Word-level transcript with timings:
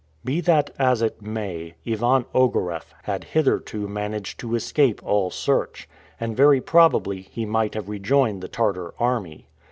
Be 0.25 0.41
that 0.41 0.71
as 0.79 1.03
it 1.03 1.21
may, 1.21 1.75
Ivan 1.85 2.25
Ogareff 2.33 2.91
had 3.03 3.23
hitherto 3.23 3.87
managed 3.87 4.39
to 4.39 4.55
escape 4.55 4.99
all 5.05 5.29
search, 5.29 5.87
and 6.19 6.35
very 6.35 6.59
probably 6.59 7.21
he 7.21 7.45
might 7.45 7.75
have 7.75 7.87
rejoined 7.87 8.41
the 8.41 8.47
Tartar 8.47 8.95
army. 8.99 9.45